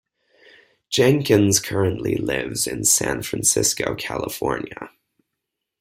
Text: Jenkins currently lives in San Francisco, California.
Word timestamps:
Jenkins 0.89 1.59
currently 1.59 2.15
lives 2.15 2.65
in 2.65 2.85
San 2.85 3.21
Francisco, 3.21 3.93
California. 3.93 4.89